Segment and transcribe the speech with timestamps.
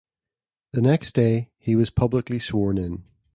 [0.71, 3.03] The next day, he was publicly sworn in.